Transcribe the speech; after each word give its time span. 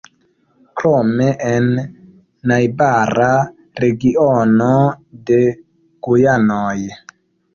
Krome 0.79 1.25
en 1.49 1.67
najbara 2.51 3.29
regiono 3.83 4.71
de 5.31 5.39
Gujanoj. 6.07 6.75